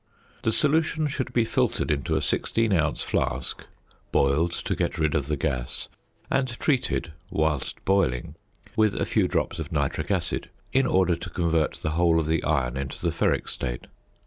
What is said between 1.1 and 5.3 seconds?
be filtered into a 16 oz. flask, boiled to get rid of